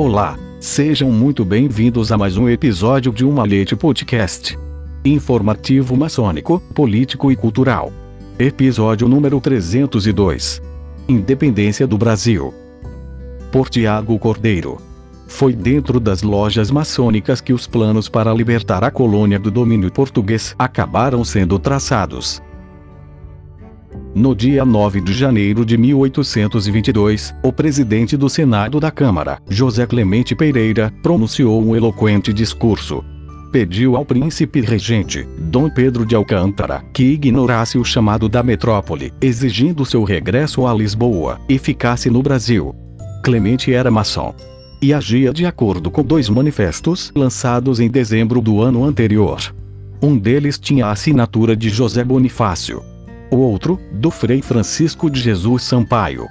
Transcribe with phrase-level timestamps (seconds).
[0.00, 4.56] Olá, sejam muito bem-vindos a mais um episódio de Uma Leite Podcast.
[5.04, 7.92] Informativo maçônico, político e cultural.
[8.38, 10.62] Episódio número 302.
[11.08, 12.54] Independência do Brasil.
[13.50, 14.80] Por Tiago Cordeiro.
[15.26, 20.54] Foi dentro das lojas maçônicas que os planos para libertar a colônia do domínio português
[20.56, 22.40] acabaram sendo traçados.
[24.14, 30.34] No dia 9 de janeiro de 1822, o presidente do Senado da Câmara, José Clemente
[30.34, 33.04] Pereira, pronunciou um eloquente discurso.
[33.52, 39.84] Pediu ao príncipe regente, Dom Pedro de Alcântara, que ignorasse o chamado da metrópole, exigindo
[39.84, 42.74] seu regresso a Lisboa, e ficasse no Brasil.
[43.22, 44.34] Clemente era maçom.
[44.80, 49.54] E agia de acordo com dois manifestos lançados em dezembro do ano anterior.
[50.00, 52.82] Um deles tinha a assinatura de José Bonifácio,
[53.30, 56.26] o outro, do Frei Francisco de Jesus Sampaio.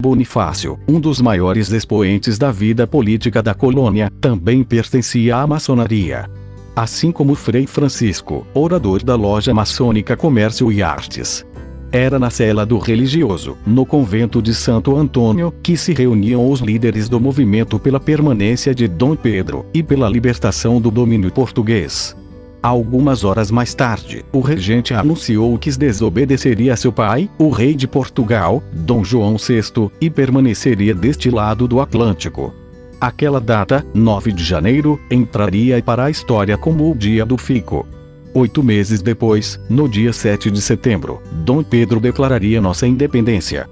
[0.00, 6.28] Bonifácio, um dos maiores expoentes da vida política da colônia, também pertencia à maçonaria.
[6.74, 11.44] Assim como Frei Francisco, orador da loja maçônica Comércio e Artes.
[11.92, 17.08] Era na cela do religioso, no convento de Santo Antônio, que se reuniam os líderes
[17.08, 22.16] do movimento pela permanência de Dom Pedro e pela libertação do domínio português.
[22.62, 27.88] Algumas horas mais tarde, o regente anunciou que desobedeceria a seu pai, o rei de
[27.88, 32.52] Portugal, Dom João VI, e permaneceria deste lado do Atlântico.
[33.00, 37.86] Aquela data, 9 de janeiro, entraria para a história como o Dia do Fico.
[38.34, 43.68] Oito meses depois, no dia 7 de setembro, Dom Pedro declararia nossa independência.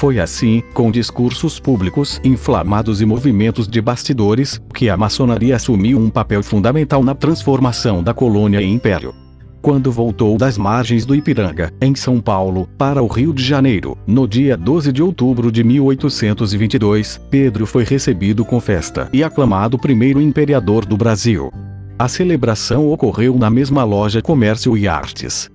[0.00, 6.08] Foi assim, com discursos públicos inflamados e movimentos de bastidores, que a maçonaria assumiu um
[6.08, 9.14] papel fundamental na transformação da colônia em império.
[9.60, 14.26] Quando voltou das margens do Ipiranga, em São Paulo, para o Rio de Janeiro, no
[14.26, 20.86] dia 12 de outubro de 1822, Pedro foi recebido com festa e aclamado primeiro imperador
[20.86, 21.52] do Brasil.
[21.98, 25.50] A celebração ocorreu na mesma loja Comércio e Artes.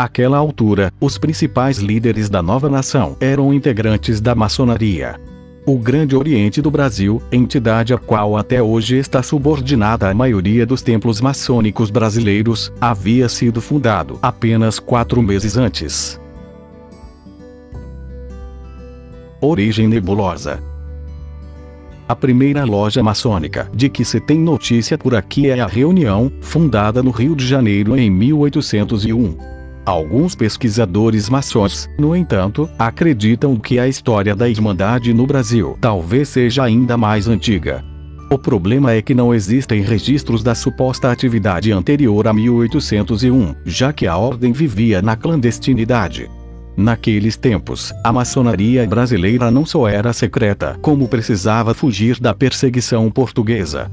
[0.00, 5.20] Aquela altura, os principais líderes da nova nação eram integrantes da maçonaria.
[5.66, 10.80] O Grande Oriente do Brasil, entidade a qual até hoje está subordinada à maioria dos
[10.80, 16.18] templos maçônicos brasileiros, havia sido fundado apenas quatro meses antes.
[19.38, 20.62] Origem nebulosa.
[22.08, 27.02] A primeira loja maçônica de que se tem notícia por aqui é a Reunião, fundada
[27.02, 29.59] no Rio de Janeiro em 1801.
[29.90, 36.62] Alguns pesquisadores maçons, no entanto, acreditam que a história da Irmandade no Brasil talvez seja
[36.62, 37.84] ainda mais antiga.
[38.30, 44.06] O problema é que não existem registros da suposta atividade anterior a 1801, já que
[44.06, 46.30] a ordem vivia na clandestinidade.
[46.76, 53.90] Naqueles tempos, a maçonaria brasileira não só era secreta, como precisava fugir da perseguição portuguesa.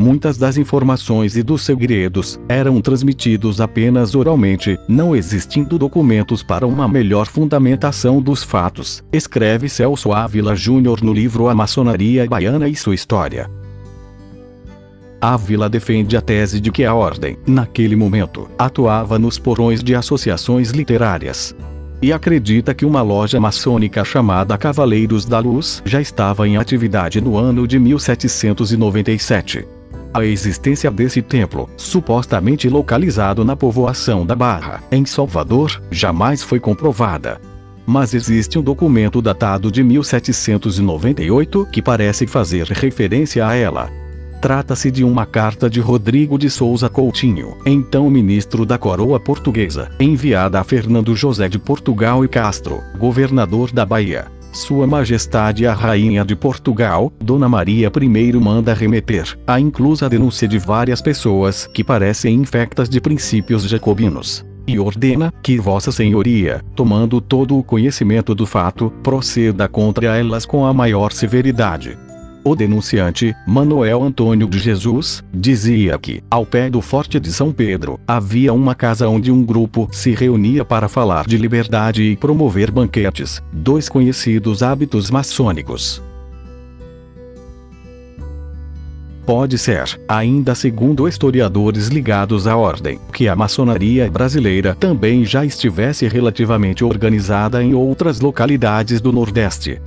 [0.00, 6.88] Muitas das informações e dos segredos eram transmitidos apenas oralmente, não existindo documentos para uma
[6.88, 12.94] melhor fundamentação dos fatos, escreve Celso Ávila Júnior no livro A Maçonaria Baiana e Sua
[12.94, 13.50] História.
[15.20, 20.70] Ávila defende a tese de que a ordem, naquele momento, atuava nos porões de associações
[20.70, 21.54] literárias,
[22.00, 27.36] e acredita que uma loja maçônica chamada Cavaleiros da Luz já estava em atividade no
[27.36, 29.79] ano de 1797.
[30.12, 37.40] A existência desse templo, supostamente localizado na povoação da Barra, em Salvador, jamais foi comprovada.
[37.86, 43.88] Mas existe um documento datado de 1798 que parece fazer referência a ela.
[44.40, 50.58] Trata-se de uma carta de Rodrigo de Souza Coutinho, então ministro da coroa portuguesa, enviada
[50.58, 54.39] a Fernando José de Portugal e Castro, governador da Bahia.
[54.52, 60.58] Sua Majestade a Rainha de Portugal, Dona Maria I manda remeter a inclusa denúncia de
[60.58, 64.44] várias pessoas que parecem infectas de princípios jacobinos.
[64.66, 70.66] E ordena que Vossa Senhoria, tomando todo o conhecimento do fato, proceda contra elas com
[70.66, 71.96] a maior severidade.
[72.42, 78.00] O denunciante, Manuel Antônio de Jesus, dizia que, ao pé do Forte de São Pedro,
[78.08, 83.42] havia uma casa onde um grupo se reunia para falar de liberdade e promover banquetes,
[83.52, 86.02] dois conhecidos hábitos maçônicos.
[89.26, 96.08] Pode ser, ainda segundo historiadores ligados à ordem, que a maçonaria brasileira também já estivesse
[96.08, 99.78] relativamente organizada em outras localidades do Nordeste,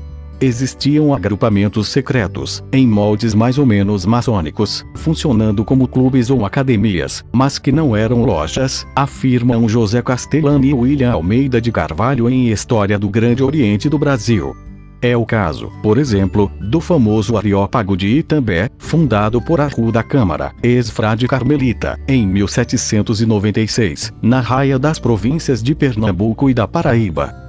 [0.44, 7.58] existiam agrupamentos secretos, em moldes mais ou menos maçônicos, funcionando como clubes ou academias, mas
[7.58, 13.10] que não eram lojas, afirmam José Castellani e William Almeida de Carvalho em História do
[13.10, 14.56] Grande Oriente do Brasil.
[15.02, 20.54] É o caso, por exemplo, do famoso Areópago de Itambé, fundado por Arru da Câmara,
[20.64, 27.43] ex-frade carmelita, em 1796, na raia das províncias de Pernambuco e da Paraíba.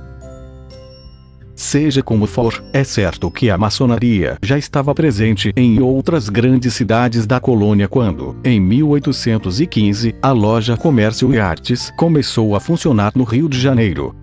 [1.54, 7.26] Seja como for, é certo que a maçonaria já estava presente em outras grandes cidades
[7.26, 13.48] da colônia quando, em 1815, a loja Comércio e Artes começou a funcionar no Rio
[13.48, 14.14] de Janeiro,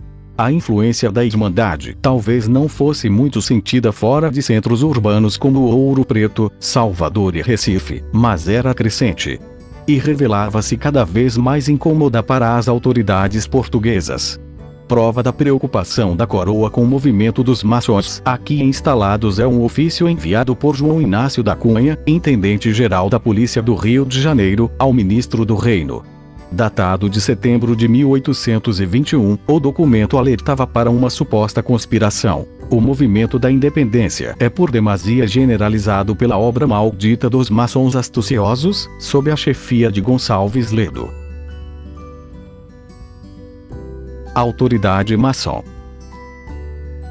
[0.41, 6.03] a influência da Irmandade talvez não fosse muito sentida fora de centros urbanos como Ouro
[6.03, 9.39] Preto, Salvador e Recife, mas era crescente.
[9.87, 14.39] E revelava-se cada vez mais incômoda para as autoridades portuguesas.
[14.91, 20.09] Prova da preocupação da coroa com o movimento dos maçons aqui instalados é um ofício
[20.09, 25.45] enviado por João Inácio da Cunha, intendente-geral da Polícia do Rio de Janeiro, ao ministro
[25.45, 26.03] do Reino
[26.51, 32.45] datado de setembro de 1821, o documento alertava para uma suposta conspiração.
[32.69, 39.31] O movimento da independência é por demasia generalizado pela obra maldita dos maçons astuciosos, sob
[39.31, 41.20] a chefia de Gonçalves Ledo.
[44.33, 45.63] Autoridade maçom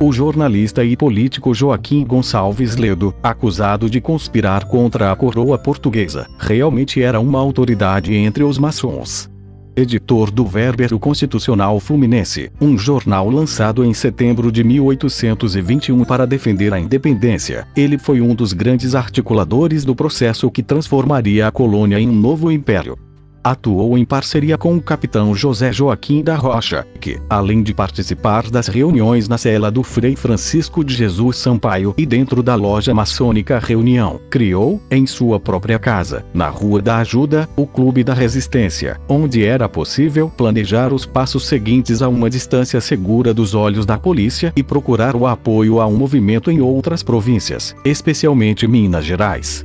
[0.02, 7.02] o jornalista e político Joaquim Gonçalves Ledo, acusado de conspirar contra a coroa portuguesa, realmente
[7.02, 9.28] era uma autoridade entre os maçons.
[9.76, 16.80] Editor do Verbero Constitucional Fluminense, um jornal lançado em setembro de 1821 para defender a
[16.80, 22.14] independência, ele foi um dos grandes articuladores do processo que transformaria a colônia em um
[22.14, 22.96] novo império.
[23.42, 28.68] Atuou em parceria com o capitão José Joaquim da Rocha, que, além de participar das
[28.68, 34.20] reuniões na cela do Frei Francisco de Jesus Sampaio e dentro da loja maçônica Reunião,
[34.28, 39.68] criou, em sua própria casa, na Rua da Ajuda, o Clube da Resistência, onde era
[39.68, 45.16] possível planejar os passos seguintes a uma distância segura dos olhos da polícia e procurar
[45.16, 49.64] o apoio a um movimento em outras províncias, especialmente Minas Gerais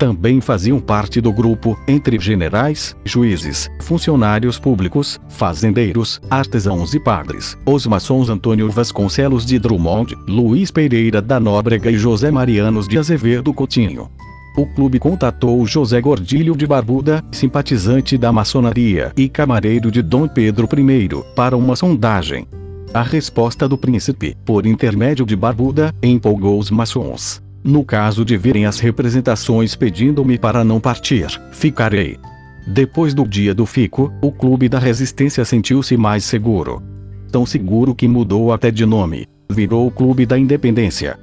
[0.00, 7.86] também faziam parte do grupo, entre generais, juízes, funcionários públicos, fazendeiros, artesãos e padres, os
[7.86, 14.10] maçons Antônio Vasconcelos de Drummond, Luiz Pereira da Nóbrega e José Marianos de Azevedo Coutinho.
[14.56, 20.66] O clube contatou José Gordilho de Barbuda, simpatizante da maçonaria e camareiro de Dom Pedro
[20.66, 22.48] I, para uma sondagem.
[22.94, 27.42] A resposta do príncipe, por intermédio de Barbuda, empolgou os maçons.
[27.62, 32.18] No caso de virem as representações pedindo-me para não partir, ficarei.
[32.66, 36.82] Depois do dia do fico, o Clube da Resistência sentiu-se mais seguro.
[37.30, 39.26] Tão seguro que mudou até de nome.
[39.50, 41.18] Virou o Clube da Independência.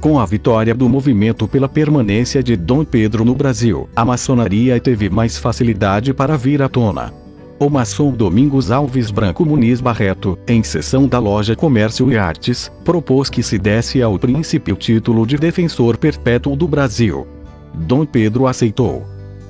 [0.00, 5.10] Com a vitória do movimento pela permanência de Dom Pedro no Brasil, a maçonaria teve
[5.10, 7.19] mais facilidade para vir à tona
[7.60, 13.28] o maçom Domingos Alves Branco Muniz Barreto, em sessão da loja Comércio e Artes, propôs
[13.28, 17.28] que se desse ao príncipe o título de defensor perpétuo do Brasil.
[17.74, 19.04] Dom Pedro aceitou.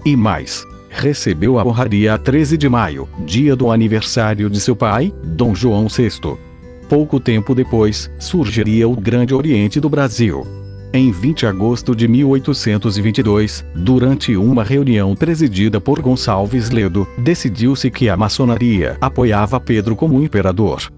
[0.05, 5.15] E mais, recebeu a honraria a 13 de maio, dia do aniversário de seu pai,
[5.23, 6.37] Dom João VI.
[6.89, 10.45] Pouco tempo depois, surgiria o Grande Oriente do Brasil.
[10.92, 18.08] Em 20 de agosto de 1822, durante uma reunião presidida por Gonçalves Ledo, decidiu-se que
[18.08, 20.90] a maçonaria apoiava Pedro como imperador.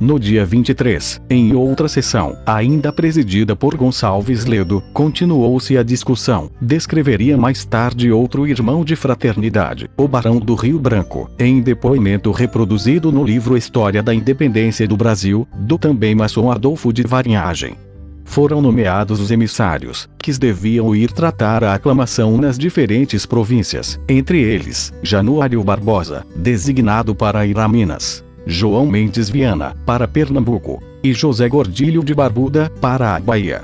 [0.00, 6.50] No dia 23, em outra sessão, ainda presidida por Gonçalves Ledo, continuou-se a discussão.
[6.60, 13.12] Descreveria mais tarde outro irmão de fraternidade, o Barão do Rio Branco, em depoimento reproduzido
[13.12, 17.85] no livro História da Independência do Brasil, do também maçom Adolfo de Varinhagem
[18.26, 24.92] foram nomeados os emissários, que deviam ir tratar a aclamação nas diferentes províncias, entre eles,
[25.02, 32.04] Januário Barbosa, designado para ir a Minas, João Mendes Viana, para Pernambuco, e José Gordilho
[32.04, 33.62] de Barbuda, para a Bahia.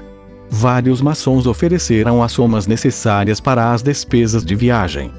[0.49, 5.11] Vários maçons ofereceram as somas necessárias para as despesas de viagem.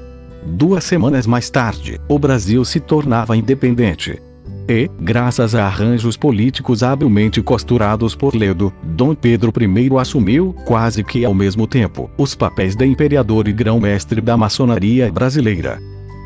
[0.46, 4.20] Duas semanas mais tarde, o Brasil se tornava independente,
[4.68, 11.24] e, graças a arranjos políticos habilmente costurados por Ledo, Dom Pedro I assumiu, quase que
[11.24, 15.78] ao mesmo tempo, os papéis de imperador e grão-mestre da maçonaria brasileira.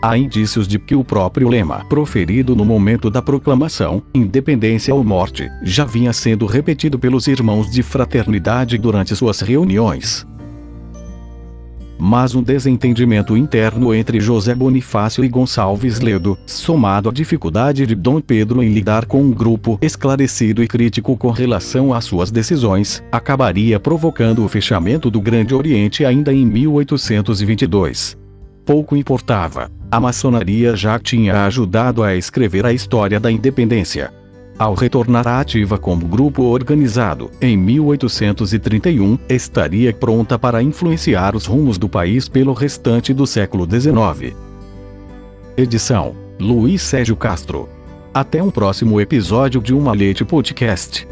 [0.03, 5.51] Há indícios de que o próprio lema, proferido no momento da proclamação, independência ou morte,
[5.65, 10.25] já vinha sendo repetido pelos irmãos de fraternidade durante suas reuniões
[11.99, 18.21] mas um desentendimento interno entre José Bonifácio e Gonçalves Ledo, somado à dificuldade de Dom
[18.21, 23.81] Pedro em lidar com um grupo esclarecido e crítico com relação às suas decisões, acabaria
[23.81, 28.17] provocando o fechamento do Grande Oriente ainda em 1822.
[28.65, 29.71] Pouco importava.
[29.91, 34.13] A maçonaria já tinha ajudado a escrever a história da independência.
[34.59, 41.79] Ao retornar à ativa como grupo organizado, em 1831, estaria pronta para influenciar os rumos
[41.79, 44.35] do país pelo restante do século XIX.
[45.57, 47.69] Edição: Luiz Sérgio Castro.
[48.13, 51.07] Até um próximo episódio de Uma Leite Podcast.